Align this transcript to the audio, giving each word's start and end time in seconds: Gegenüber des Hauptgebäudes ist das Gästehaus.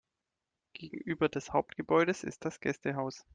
Gegenüber 0.73 1.29
des 1.29 1.53
Hauptgebäudes 1.53 2.23
ist 2.23 2.43
das 2.43 2.59
Gästehaus. 2.59 3.23